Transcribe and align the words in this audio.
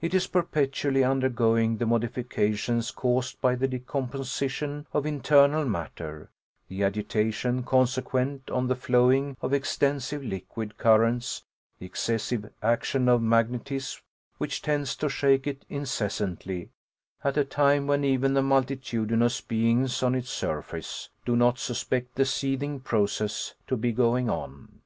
It 0.00 0.14
is 0.14 0.26
perpetually 0.26 1.04
undergoing 1.04 1.76
the 1.76 1.84
modifications 1.84 2.90
caused 2.90 3.42
by 3.42 3.56
the 3.56 3.68
decomposition 3.68 4.86
of 4.94 5.04
internal 5.04 5.66
matter, 5.66 6.30
the 6.68 6.82
agitation 6.82 7.62
consequent 7.62 8.50
on 8.50 8.68
the 8.68 8.74
flowing 8.74 9.36
of 9.42 9.52
extensive 9.52 10.24
liquid 10.24 10.78
currents, 10.78 11.44
the 11.78 11.84
excessive 11.84 12.50
action 12.62 13.06
of 13.06 13.20
magnetism 13.20 14.00
which 14.38 14.62
tends 14.62 14.96
to 14.96 15.10
shake 15.10 15.46
it 15.46 15.66
incessantly, 15.68 16.70
at 17.22 17.36
a 17.36 17.44
time 17.44 17.86
when 17.86 18.02
even 18.02 18.32
the 18.32 18.40
multitudinous 18.42 19.42
beings 19.42 20.02
on 20.02 20.14
its 20.14 20.30
surface 20.30 21.10
do 21.26 21.36
not 21.36 21.58
suspect 21.58 22.14
the 22.14 22.24
seething 22.24 22.80
process 22.80 23.54
to 23.66 23.76
be 23.76 23.92
going 23.92 24.30
on. 24.30 24.80